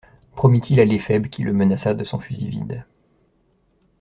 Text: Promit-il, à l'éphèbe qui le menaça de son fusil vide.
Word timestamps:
Promit-il, 0.35 0.79
à 0.79 0.85
l'éphèbe 0.85 1.27
qui 1.27 1.43
le 1.43 1.53
menaça 1.53 1.93
de 1.93 2.03
son 2.03 2.17
fusil 2.17 2.49
vide. 2.49 2.85